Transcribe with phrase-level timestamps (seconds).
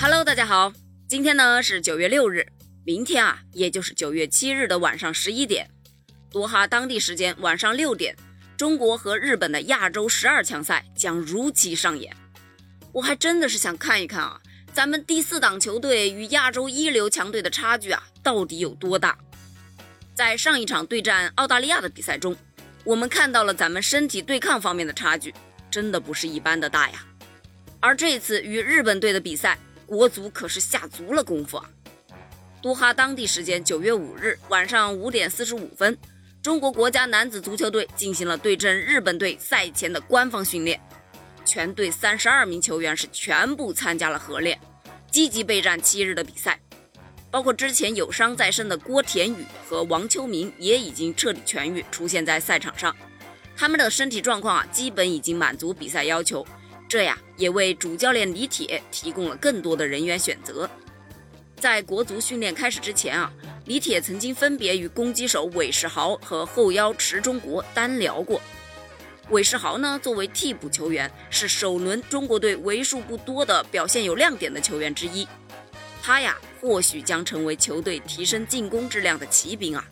[0.00, 0.72] Hello，大家好，
[1.08, 2.46] 今天呢是九月六日，
[2.84, 5.68] 明天啊，也就是九月七日的晚上十一点，
[6.30, 8.14] 多哈当地时间晚上六点，
[8.56, 12.16] 中国和日本的亚洲十二强赛将如期上演。
[12.92, 14.40] 我还真的是想看一看啊，
[14.72, 19.18] 咱们第四档球队与亚洲一流强队的差距啊，到底有多大？
[20.14, 22.36] 在上一场对战澳大利亚的比赛中，
[22.84, 25.34] 我们看到了咱们身体对抗方面的差距，
[25.68, 27.04] 真的不是一般的大呀。
[27.80, 29.56] 而这次与日本队的比赛，
[29.88, 31.64] 国足可是下足了功夫啊。
[32.60, 35.96] 多哈当地时间九月五日晚上五点四十五分，
[36.42, 40.78] 中国国家男子足球队进行了对阵日本队赛前的官方训练，
[41.44, 44.60] 全队三十二名球员是全部参加了合练，
[45.10, 46.60] 积极备战七日的比赛。
[47.30, 52.94] 包括之前有伤在身的郭田雨和王秋明也已经彻底痊愈，出现在赛场上。
[53.56, 56.46] 他们的身体状况啊，基本已经满足比赛要求。
[56.88, 60.68] 这呀，也为主教练李铁提供了更多的人员选择。
[61.60, 63.30] 在国足训练开始之前啊，
[63.66, 68.40] 李铁曾经分别与攻击手韦世豪和后腰池中国单聊过。
[69.28, 75.28] 韦世豪呢，作为替补球员，是首轮中国队为数不多的表现有亮点的球员之一。
[76.02, 79.84] 他呀，或许将成为球队提升进攻质量的骑兵啊。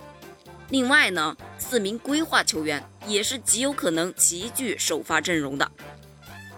[0.70, 5.70] 另外呢，四名规划球员也是极有可能齐聚首发阵容的。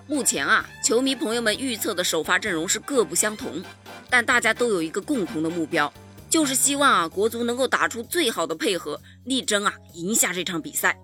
[0.09, 3.63] 目前啊，球迷朋友们预测的首发阵容是各不相同，
[4.09, 5.93] 但大家都有一个共同的目标，
[6.31, 10.99] 就是希望啊国足能够打出最好的配合，力争啊赢下这场比赛。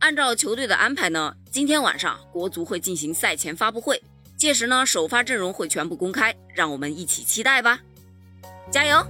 [0.00, 4.02] 按照球队的安排呢，今天晚上国足会进行赛前发布会，
[4.36, 7.78] 届时呢首发阵容会全部公开，让我们一起期待吧，
[8.72, 9.06] 加油！